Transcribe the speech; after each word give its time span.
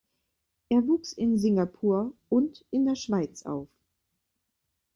Er 0.69 0.87
wuchs 0.87 1.13
in 1.13 1.37
Singapur 1.37 2.13
und 2.27 2.65
in 2.71 2.87
der 2.87 2.95
Schweiz 2.95 3.43
auf. 3.45 3.67